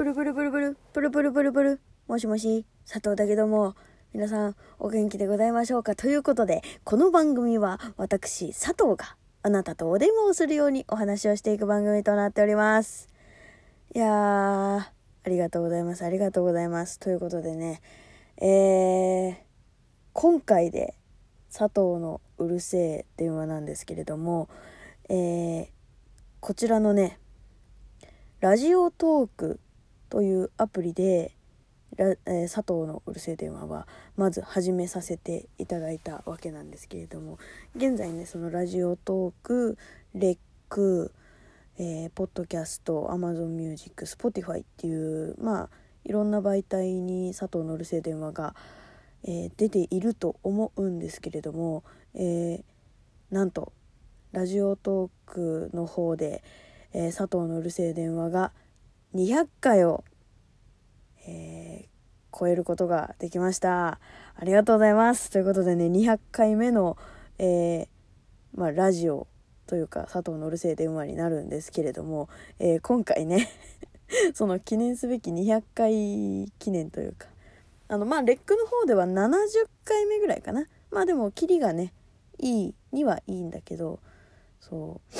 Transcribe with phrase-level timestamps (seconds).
[0.00, 3.76] ブルブルブルブル、ブルブルブルブル、もしもし、佐藤だけども、
[4.14, 5.94] 皆さんお元気でございましょうか？
[5.94, 13.10] ということで、この番組は私、佐藤があなたとお電話をするようにお話をしていく番組となっております。
[13.94, 14.92] いやー、あ
[15.26, 16.02] りがとうございます。
[16.02, 16.98] ありがとうございます。
[16.98, 17.82] ということでね、
[18.38, 19.34] えー、
[20.14, 20.94] 今回で
[21.52, 24.48] 佐藤のうるせえ電話なんですけれども、
[25.10, 25.66] えー、
[26.40, 27.18] こちらのね、
[28.40, 29.60] Radiotalk
[30.10, 31.32] というアプリで、
[31.96, 37.38] えー、佐藤のうるせえ電話はまず始めさせていただいたわけなんですけれども
[37.76, 39.78] 現在ねその Radiotalk
[40.14, 41.12] Rec、
[41.78, 45.68] えー、ポッドキャスト Amazon Music Spotify っていうまあ
[46.04, 48.54] いろんな媒体に佐藤のうるせえ電話が、
[49.24, 51.84] えー、出ていると思うんですけれども、
[52.14, 52.64] え、
[53.30, 53.72] なんと
[54.32, 56.42] ラジオトークの方で、
[56.92, 58.52] え、佐藤のうるせえ電話が
[59.14, 60.04] 200回を、
[61.26, 63.98] えー、超えることができました。
[64.36, 65.30] ありがとうございます。
[65.30, 66.96] ということでね、200回目の、
[67.38, 67.88] えー、
[68.54, 69.26] まあ、ラジオ
[69.66, 73.48] というか、佐藤のるせえ電話になるんですけれども、えー、今回ね
[74.34, 77.28] その記念すべき200回記念というか、
[77.88, 80.66] あの、まあ、レックの方では70回目ぐらいかな。
[80.90, 81.92] まあでも、キリがね、
[82.38, 84.00] いいにはいいんだけど、
[84.60, 85.16] そう、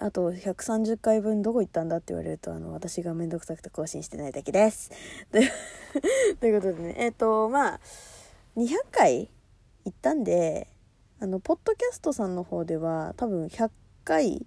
[0.00, 4.90] あと130回分どこ行ったんだって言われるとあの私が面倒くさくて更新してないだけです。
[6.38, 7.80] ということでねえっ、ー、とまあ
[8.56, 9.30] 200回
[9.86, 10.68] 行ったんで
[11.18, 13.70] あのポッドキャストさんの方では多分100
[14.04, 14.46] 回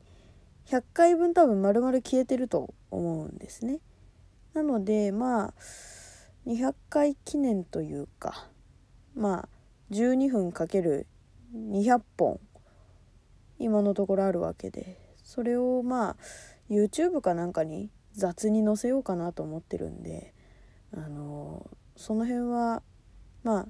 [0.67, 3.80] 100回分多分丸々消えてると思うんですね。
[4.54, 5.54] なのでまあ
[6.45, 8.50] 200回記念というか
[9.16, 9.50] まあ
[9.89, 11.08] 12分かける
[11.56, 12.39] 200本
[13.58, 15.03] 今のところあるわけで
[15.34, 16.16] それをまあ
[16.70, 20.31] YouTube かなんかに雑に載せようかなと思ってるんで
[20.95, 22.84] あのその辺は
[23.44, 23.67] まあ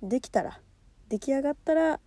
[0.00, 0.60] できたら
[1.08, 1.98] 出来上がったら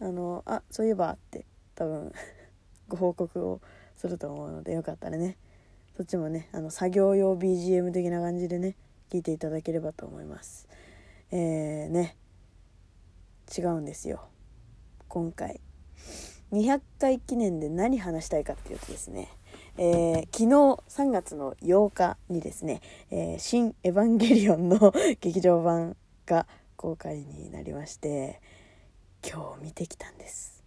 [0.00, 2.12] あのあそういえばって多分
[2.86, 3.60] ご報告を
[3.96, 5.36] すると思うのでよかったらね
[5.96, 8.76] そっちもねあの作業用 BGM 的な感じでね
[9.10, 10.68] 聞いていただければと思います。
[11.32, 12.16] えー、ね
[13.58, 14.28] 違うんですよ。
[15.08, 15.60] 今回。
[16.52, 19.28] 200回記念で何話したいかっていうとですね、
[19.76, 20.46] えー、昨日
[20.88, 28.40] 3月の8日にですね、えー、新エヴァンゲリオンの劇場版が公開になりまして
[29.22, 30.64] 今日見てきたんです。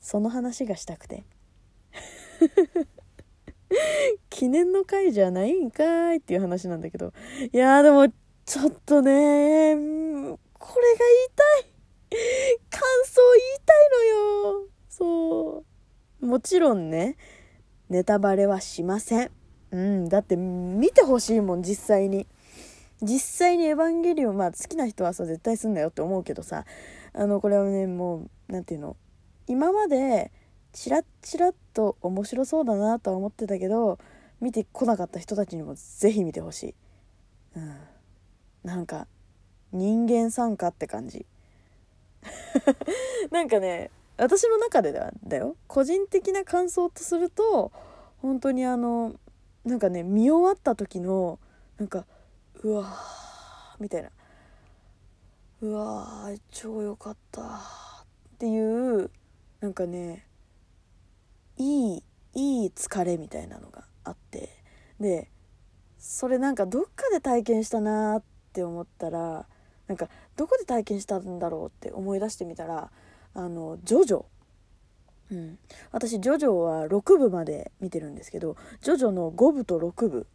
[0.00, 1.24] その話がしたくて。
[4.30, 7.12] 記念の回じゃないんかいっていう話なんだけど
[7.52, 8.08] いやでも
[8.46, 10.38] ちょっとねこれが言い
[11.34, 11.77] たい。
[12.10, 14.68] 感想言いたいのよ。
[14.88, 15.64] そ
[16.22, 16.26] う。
[16.26, 17.16] もちろんね、
[17.88, 19.30] ネタバレはしません。
[19.70, 22.26] うん、だって見てほしいもん、実際に。
[23.00, 26.64] 実際にエヴァンゲリオン、まあ好きな人はさ、絶対すんなよって思うけどさ、
[27.12, 28.96] あの、これはね、もう、何て言うの、
[29.46, 30.32] 今まで、
[30.72, 33.98] チラッチラッと面白そうだなとは思ってたけど、
[34.40, 36.74] 見てこなかった人たちにもぜひ見てほしい。
[37.56, 37.76] うん。
[38.64, 39.06] なんか、
[39.72, 41.26] 人間参加って感じ。
[43.30, 45.56] なんかね私の中ではだよ。
[45.66, 47.72] 個人的な感想とすると
[48.18, 49.14] 本当にあの
[49.64, 51.38] なんかね見終わった時の
[51.78, 52.04] なんか
[52.62, 54.10] うわーみたいな。
[55.60, 57.46] うわー超良かったっ
[58.38, 59.10] ていう
[59.60, 60.26] なんかね
[61.56, 62.04] いい
[62.34, 64.48] いい疲れみたいなのがあって。
[65.00, 65.30] で
[65.98, 68.22] それなんかどっかで体験したなっ
[68.52, 69.46] て思ったら
[69.88, 72.90] なんかどこで体験したんだろうって思い出してみたら
[73.34, 74.24] あのジョジョ。
[75.30, 75.58] うん、
[75.92, 80.26] 私ジョジョは6部まで見てるんですけどジョジョの5部と6部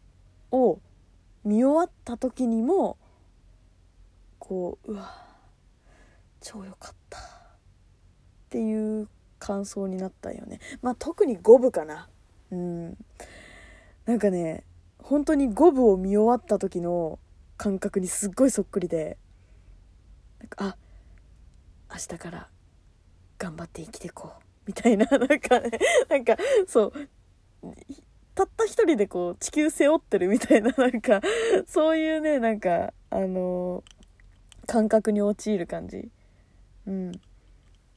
[0.52, 0.78] を
[1.44, 2.96] 見終わった時にも
[4.38, 5.10] こううわ
[6.40, 7.22] 超良かったっ
[8.50, 9.08] ていう
[9.40, 10.60] 感想になったよね。
[10.80, 12.08] まあ特に5部かな。
[12.50, 12.96] うん。
[14.06, 14.64] なんかね
[14.98, 17.18] 本当に5部を見終わった時の
[17.56, 19.18] 感覚にすっごいそっくりで
[20.44, 20.76] なんかあ
[21.90, 22.48] 明日から
[23.38, 25.70] 頑張って生きてこうみたいな なんかね
[26.10, 26.36] なんか
[26.66, 26.92] そう
[28.34, 31.22] たった一人でこう地球背負ってるみたいな なんか
[31.66, 36.10] そういうねなんかあのー、感覚に陥る感じ。
[36.86, 37.12] うん。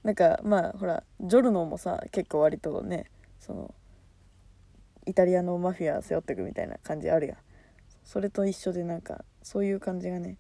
[0.04, 3.76] なんかまあほらジョルノもさ結構割とねその
[5.06, 7.38] イタリアのマフィア背負ってくみたいな感じあるやん。
[8.06, 10.38] それと一緒でなんかそういう感じがね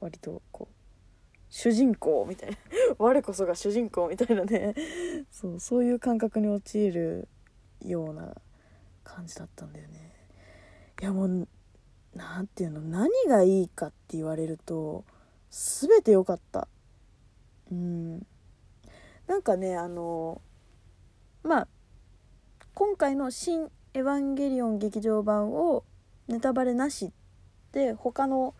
[0.00, 0.81] 割とこう
[1.54, 2.56] 主人公みたいな。
[2.98, 4.74] 我こそが主人公みたいなね。
[5.30, 7.28] そうそういう感覚に陥る
[7.82, 8.34] ような
[9.04, 10.14] 感じだったんだよね。
[11.02, 11.46] いやもう
[12.14, 12.80] 何て言うの？
[12.80, 15.04] 何がいいかって言われると
[15.50, 16.68] 全て良かった。
[17.70, 18.26] うん。
[19.26, 20.40] なんかねあの
[21.42, 21.68] まあ
[22.74, 25.84] 今回の「新エヴァンゲリオン劇場版」を
[26.28, 27.12] ネタバレなし
[27.72, 28.54] で他の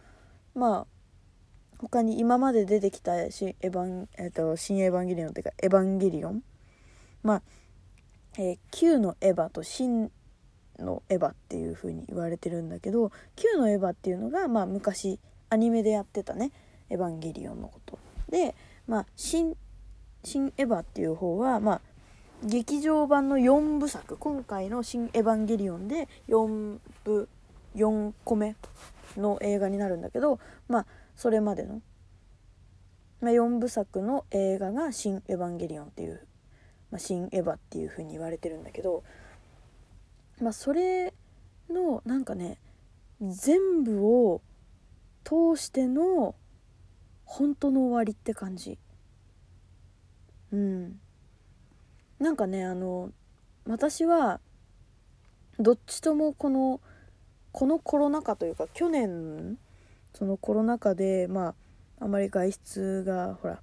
[0.55, 0.87] まあ
[1.83, 6.43] 他に今まで出てきた新エヴァン、えーと、新エヴァンゲリオンっていうかエヴァンゲリオン？
[7.25, 7.43] まあ、
[8.39, 10.11] えー、旧のエヴァと新
[10.79, 15.19] のエヴァっていう風に言われてるんだけど旧のエヴァっていうのが、まあ、昔
[15.51, 16.53] アニメでやってたね
[16.89, 17.99] エヴァンゲリオンのこと。
[18.31, 18.55] で、
[18.87, 19.57] まあ、新
[20.23, 21.81] 新エヴァっていう方は、まあ、
[22.45, 24.17] 劇場版の4部作。
[24.17, 27.29] 今回の「新エヴァンゲリオン」で4部
[27.75, 28.55] 4個目
[29.17, 30.39] の映画になるんだけど
[30.69, 30.87] まあ
[31.23, 31.81] それまでの、
[33.21, 36.27] まあ、4部作の映画が「新エヴァンゲリオン」っていう、
[36.91, 39.05] まあ、新エヴァっていう風に言われてるんだけど
[40.41, 41.15] まあそれ
[41.71, 42.59] のなんかね
[43.21, 44.43] 全部を
[45.23, 46.35] 通しての
[47.25, 48.77] 本当の終わりって感じ。
[50.51, 51.01] うん。
[52.19, 53.13] なんかねあの
[53.65, 54.41] 私は
[55.61, 56.81] どっちともこの
[57.53, 59.57] このコロナ禍というか去年
[60.15, 61.55] そのコロナ禍でま
[62.01, 63.61] ああまり外出がほら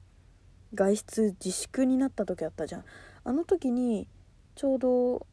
[0.73, 2.83] 外出自粛になった時あったじゃん。
[3.23, 4.07] あの時に
[4.55, 5.27] ちょうど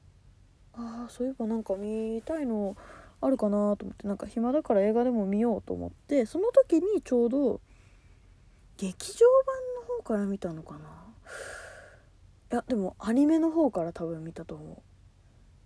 [0.74, 2.76] ああそういえばなんか見たいの
[3.20, 7.60] あるかなと思ってなんか暇だから映画でも見ようと思ってその時にちょうど
[8.76, 10.78] 劇場版の方から見たのかな。
[12.52, 14.76] いやでもアニメの方から多分見たと思う。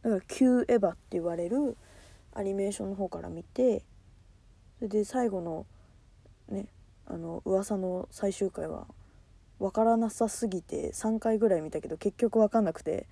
[0.03, 1.77] だから「旧エヴァ」って言われる
[2.33, 3.85] アニメーションの方から見て
[4.81, 5.67] それで最後の
[6.49, 6.67] ね
[7.07, 8.87] あの噂の最終回は
[9.59, 13.07] 分からなさすぎて3回ぐらい見たけど結局分かんなくて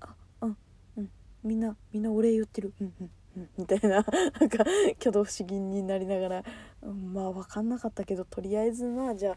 [0.00, 0.56] あうん
[0.96, 1.10] うん
[1.44, 4.64] みんなみんなお礼言ってるうんうんうんみたいななんか
[5.00, 6.44] 挙動不思議になりながら、
[6.80, 9.36] うん、まあ分かんなかったけどとりあえずまあじゃあ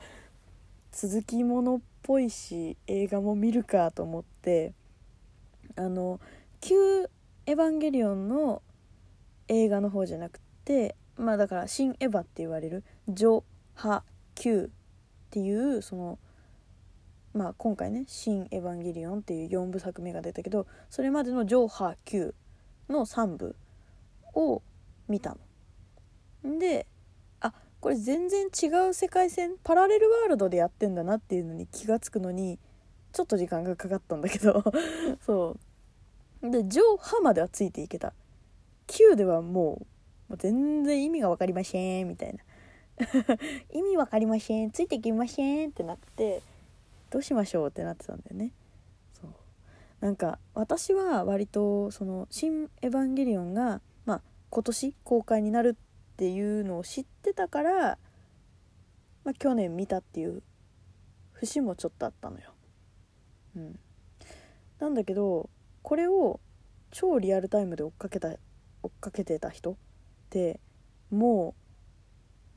[0.94, 4.74] 続きものっぽいし映画も見るかと思って
[5.76, 6.22] あの
[6.62, 7.10] 「旧
[7.46, 8.62] エヴァンゲリオン」の
[9.50, 13.44] 映画の方じゃなくてまあだから「新エヴァ」って言われる「序・破・
[13.74, 14.70] Q」っ
[15.32, 16.20] ていうその
[17.34, 22.34] まあ今回ね「新エヴァンゲリオン」っていう4部作目が出たけどそれまでの「序・破・Q」
[22.92, 23.56] の3部
[24.34, 24.62] を
[25.08, 25.36] 見た
[26.44, 26.60] の。
[26.60, 26.88] で
[27.40, 32.60] あこれ全然違う世界線パラレルワールドでやってんだなっていうのに気が付くのに
[33.14, 34.64] ちょっと時間がかかったんだけど。
[35.26, 35.56] そ
[36.42, 36.50] う。
[36.52, 38.14] で「ジョ・ハ」まではついていけた。
[38.88, 39.88] 9ではもう
[40.38, 42.40] 全然意味が分かりませんみたいな。
[43.72, 46.42] 意味分かりませんついてきませんってなって
[47.10, 48.52] どうしましょうってなってたんだよね。
[49.14, 49.32] そう。
[50.00, 55.78] なんか私は割とその「新エヴァンゲリオンが」まあ、今年公開になる
[56.14, 57.98] っていうのを知ってたから、
[59.24, 60.44] まあ、去年見たっていう
[61.34, 62.54] 節もちょっとあったのよ。
[63.58, 63.80] うん、
[64.80, 65.50] なんだけど
[65.82, 66.40] これを
[66.92, 68.30] 超リアルタイムで追っかけた
[68.84, 69.78] 追っかけてた人
[70.36, 70.60] って
[71.12, 71.56] も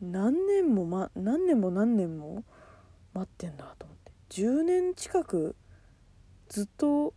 [0.03, 2.45] う何年も、ま、何年も何年も
[3.15, 4.13] 待ってんだと思って。
[4.31, 5.55] 10年近く
[6.49, 7.15] ずっと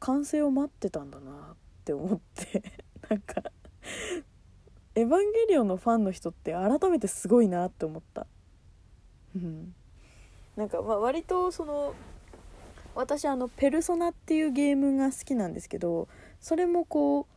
[0.00, 2.62] 完成を待ってたんだなって思って。
[3.08, 3.42] なんか
[4.96, 8.26] エヴァンゲリオンのファンの人って改めてすごいなって思った。
[9.36, 9.74] うん。
[10.56, 11.94] なんかまあ割とその
[12.94, 16.08] 私あの「ペルソナ」っていうゲームが好きなんですけど
[16.40, 17.33] それもこう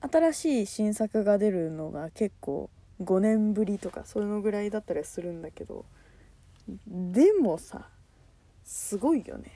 [0.00, 2.70] 新しい新作が出るのが結構
[3.02, 5.84] 5年ぶりとかそのぐらいだったりするんだけど
[6.86, 7.88] でもさ
[8.64, 9.52] すごいよね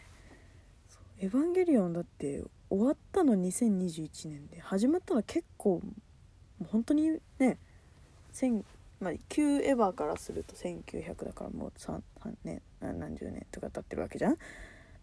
[1.20, 5.82] 「エヴァンゲリオン」だって終わったの2021年で始まったの結構
[6.70, 7.58] 本当にね
[9.02, 14.38] まあ、旧エヴァからすると1900だからもう 3, 3年何十年とか経ってるわけじゃん。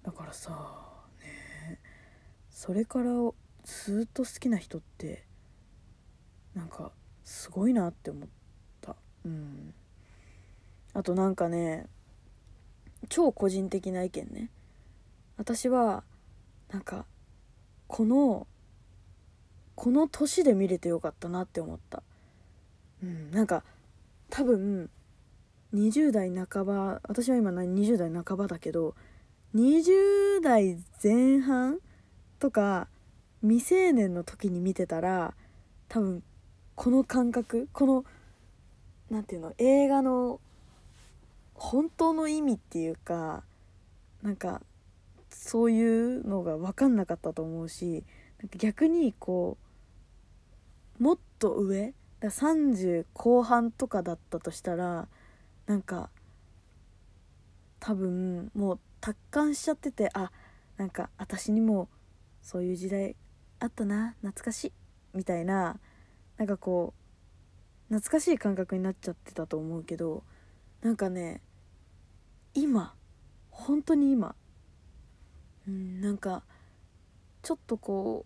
[0.03, 0.49] だからさ
[1.21, 1.79] ね
[2.49, 3.11] それから
[3.65, 5.25] ずっと好きな人って
[6.59, 6.91] なんか
[7.23, 8.29] すごいなって思っ
[8.81, 8.95] た。
[9.25, 9.73] うん。
[10.93, 11.85] あとなんかね
[13.07, 14.49] 超個人的な意見ね。
[15.37, 16.03] 私は
[16.69, 17.05] なんか
[17.87, 18.45] この
[19.75, 22.03] この年で見れてよかったなって思った。
[23.01, 23.31] うん。
[23.31, 23.63] なんか
[24.29, 24.89] 多分
[25.73, 28.95] 20代半ば私は今20代半ばだけど
[29.55, 31.79] 20代前半
[32.37, 32.89] とか
[33.41, 35.35] 未成年の時に見てたら
[35.87, 36.21] 多分
[36.79, 38.05] この感覚この
[39.09, 40.39] 何て言うの映画の
[41.53, 43.43] 本当の意味っていうか
[44.21, 44.61] なんか
[45.29, 48.05] そういうのが分かんなかったと思うし
[48.41, 49.57] なんか逆にこ
[51.01, 55.09] うもっと上だ30後半とかだったとしたら
[55.65, 56.09] なんか
[57.81, 60.31] 多分もう達観しちゃっててあ
[60.77, 61.89] なんか私にも
[62.41, 63.17] そういう時代
[63.59, 64.73] あったな懐かしい
[65.13, 65.77] みたいな
[66.39, 66.93] なんかこ
[67.91, 70.23] う懐かしい感覚になっちゃってたと思うけど
[70.81, 71.41] なんかね
[72.53, 72.95] 今
[73.51, 74.35] 本当に今
[75.67, 76.43] うんなんか
[77.41, 78.25] ちょっとこ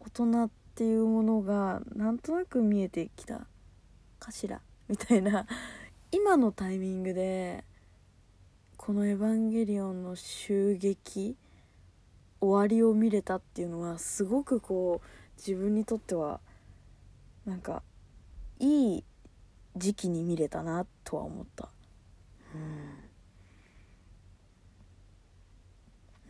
[0.00, 3.46] う大人っていうものがなんとなく見えてきた
[4.18, 5.46] かしらみたいな
[6.10, 7.62] 今のタイミングで
[8.76, 11.36] この「エヴァンゲリオン」の襲撃
[12.40, 16.40] 終わりを見れたっていうのはすごくこう自分にとっては
[17.46, 17.82] なんか
[18.58, 19.04] いい
[19.76, 21.68] 時期に見れたなとは思った。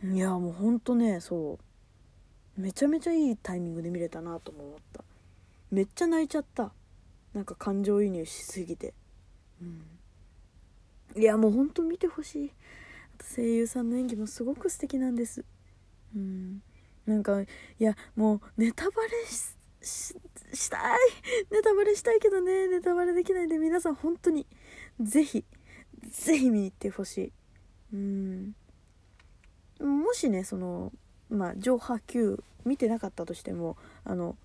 [0.03, 0.15] うん。
[0.15, 1.59] いやもうほんとねそ
[2.57, 2.61] う。
[2.61, 5.03] めちゃめちゃいいタイミングで見れたなとも思った。
[5.71, 6.71] めっちゃ泣いちゃった。
[7.33, 8.93] なんか感情移入しすぎて。
[9.61, 11.21] うん。
[11.21, 12.51] いやもうほんと見てほしい。
[13.35, 15.43] 声優さんの演技もすごく素敵なんです。
[16.15, 16.61] うん。
[17.05, 17.47] なんかい
[17.79, 19.55] やもうネタバレし
[20.53, 20.99] したい。
[21.51, 22.67] ネタバレしたいけどね。
[22.67, 24.47] ネタバレできないんで皆さん本当に
[24.99, 25.45] ぜひ
[26.09, 27.33] ぜひ見に行ってほしい。
[27.93, 28.55] うん。
[29.79, 30.93] もしねその
[31.29, 34.37] まあ上波級見てなかったとしてもあの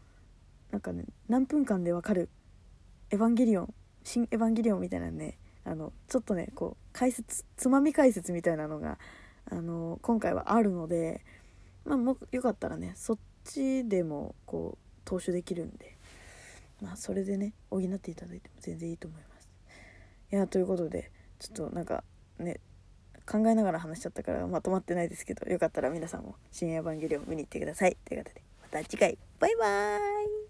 [0.70, 2.28] なんかね何分間でわかる
[3.10, 8.98] 「エヴァンゲリオン」「新エヴァンゲリオン」みたいなねあのちょっとねこう解説つまみ解説みたいなのが
[9.50, 11.24] あの今回はあるので
[11.84, 15.96] まあもよかったらねそっちでもこう投手できるんで
[16.82, 19.48] まあそれでね補っていただいても全然いいと思います。
[20.30, 22.04] いやということでちょっとなんか
[22.38, 22.60] ね
[23.26, 27.96] 考えながら話しちゃったからまとまってないですけどよかったら皆さんも「新エヴァンゲリオン」見に行ってください。
[28.04, 29.16] ということでまた次回。
[29.40, 30.38] バイバーイ。